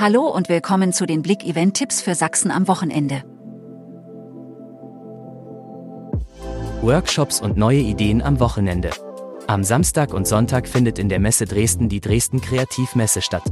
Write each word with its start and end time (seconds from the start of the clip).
Hallo 0.00 0.28
und 0.28 0.48
willkommen 0.48 0.92
zu 0.92 1.06
den 1.06 1.22
Blick-Event-Tipps 1.22 2.00
für 2.00 2.14
Sachsen 2.14 2.52
am 2.52 2.68
Wochenende. 2.68 3.24
Workshops 6.82 7.40
und 7.40 7.56
neue 7.56 7.80
Ideen 7.80 8.22
am 8.22 8.38
Wochenende. 8.38 8.90
Am 9.48 9.64
Samstag 9.64 10.14
und 10.14 10.28
Sonntag 10.28 10.68
findet 10.68 11.00
in 11.00 11.08
der 11.08 11.18
Messe 11.18 11.46
Dresden 11.46 11.88
die 11.88 12.00
Dresden 12.00 12.40
Kreativmesse 12.40 13.22
statt. 13.22 13.42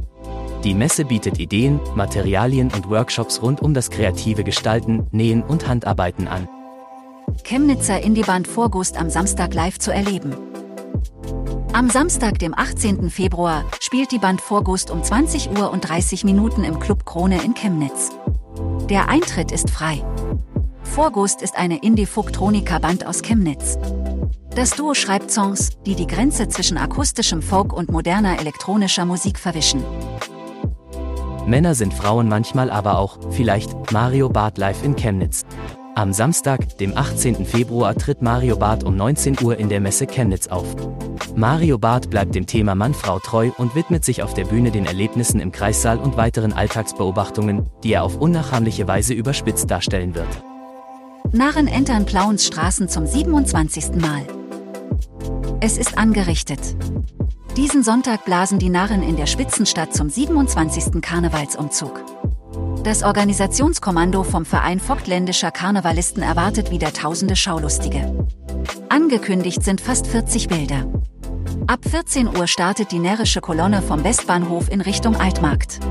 Die 0.63 0.73
Messe 0.73 1.03
bietet 1.03 1.37
Ideen, 1.37 1.81
Materialien 1.95 2.71
und 2.73 2.89
Workshops 2.89 3.41
rund 3.41 3.61
um 3.61 3.73
das 3.73 3.89
kreative 3.89 4.45
Gestalten, 4.45 5.05
Nähen 5.11 5.43
und 5.43 5.67
Handarbeiten 5.67 6.29
an. 6.29 6.47
Chemnitzer 7.43 7.99
Indieband 7.99 8.47
Vorgust 8.47 8.97
am 8.97 9.09
Samstag 9.09 9.53
live 9.53 9.79
zu 9.79 9.91
erleben. 9.91 10.33
Am 11.77 11.91
Samstag, 11.91 12.39
dem 12.39 12.57
18. 12.57 13.11
Februar, 13.11 13.63
spielt 13.79 14.11
die 14.11 14.17
Band 14.17 14.41
Vorgust 14.41 14.89
um 14.89 15.03
20 15.03 15.51
Uhr 15.51 15.69
und 15.69 15.81
30 15.81 16.23
Minuten 16.23 16.63
im 16.63 16.79
Club 16.79 17.05
Krone 17.05 17.43
in 17.43 17.53
Chemnitz. 17.53 18.09
Der 18.89 19.09
Eintritt 19.09 19.51
ist 19.51 19.69
frei. 19.69 20.03
Vorgust 20.81 21.43
ist 21.43 21.55
eine 21.55 21.77
Indie-Folktronica-Band 21.83 23.05
aus 23.05 23.21
Chemnitz. 23.21 23.77
Das 24.55 24.71
Duo 24.71 24.95
schreibt 24.95 25.29
Songs, 25.29 25.69
die 25.85 25.93
die 25.93 26.07
Grenze 26.07 26.47
zwischen 26.47 26.79
akustischem 26.79 27.43
Folk 27.43 27.73
und 27.73 27.91
moderner 27.91 28.39
elektronischer 28.39 29.05
Musik 29.05 29.37
verwischen. 29.37 29.83
Männer 31.45 31.75
sind 31.75 31.93
Frauen 31.93 32.27
manchmal 32.27 32.71
aber 32.71 32.97
auch, 32.97 33.19
vielleicht, 33.29 33.91
Mario 33.91 34.29
Barth 34.29 34.57
live 34.57 34.83
in 34.83 34.95
Chemnitz. 34.95 35.45
Am 35.97 36.13
Samstag, 36.13 36.77
dem 36.77 36.95
18. 36.95 37.43
Februar, 37.43 37.95
tritt 37.95 38.21
Mario 38.21 38.55
Barth 38.55 38.83
um 38.83 38.95
19 38.95 39.41
Uhr 39.41 39.57
in 39.57 39.67
der 39.67 39.81
Messe 39.81 40.05
Chemnitz 40.05 40.45
auf. 40.45 40.75
Mario 41.35 41.79
Barth 41.79 42.11
bleibt 42.11 42.35
dem 42.35 42.45
Thema 42.45 42.75
Mann-Frau 42.75 43.17
treu 43.17 43.49
und 43.57 43.73
widmet 43.73 44.05
sich 44.05 44.21
auf 44.21 44.35
der 44.35 44.45
Bühne 44.45 44.69
den 44.69 44.85
Erlebnissen 44.85 45.39
im 45.39 45.51
Kreissaal 45.51 45.97
und 45.97 46.15
weiteren 46.15 46.53
Alltagsbeobachtungen, 46.53 47.67
die 47.83 47.93
er 47.93 48.03
auf 48.03 48.15
unnachahmliche 48.15 48.87
Weise 48.87 49.15
überspitzt 49.15 49.71
darstellen 49.71 50.13
wird. 50.13 50.27
Narren 51.31 51.67
entern 51.67 52.05
Plauens 52.05 52.45
Straßen 52.45 52.89
zum 52.89 53.07
27. 53.07 53.95
Mal. 53.95 54.21
Es 55.61 55.79
ist 55.79 55.97
angerichtet. 55.97 56.59
Diesen 57.57 57.81
Sonntag 57.81 58.23
blasen 58.23 58.59
die 58.59 58.69
Narren 58.69 59.01
in 59.01 59.15
der 59.15 59.25
Spitzenstadt 59.25 59.95
zum 59.95 60.11
27. 60.11 61.01
Karnevalsumzug. 61.01 62.03
Das 62.87 63.03
Organisationskommando 63.03 64.23
vom 64.23 64.45
Verein 64.45 64.79
Vogtländischer 64.79 65.51
Karnevalisten 65.51 66.23
erwartet 66.23 66.71
wieder 66.71 66.93
tausende 66.93 67.35
Schaulustige. 67.35 68.25
Angekündigt 68.87 69.61
sind 69.61 69.81
fast 69.81 70.07
40 70.07 70.47
Bilder. 70.47 70.89
Ab 71.67 71.81
14 71.85 72.29
Uhr 72.29 72.47
startet 72.47 72.93
die 72.93 72.99
närrische 72.99 73.41
Kolonne 73.41 73.81
vom 73.81 74.05
Westbahnhof 74.05 74.71
in 74.71 74.79
Richtung 74.79 75.17
Altmarkt. 75.17 75.81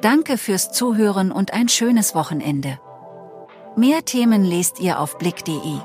Danke 0.00 0.38
fürs 0.38 0.70
Zuhören 0.70 1.32
und 1.32 1.52
ein 1.52 1.68
schönes 1.68 2.14
Wochenende. 2.14 2.78
Mehr 3.74 4.04
Themen 4.04 4.44
lest 4.44 4.78
ihr 4.78 5.00
auf 5.00 5.18
blick.de. 5.18 5.80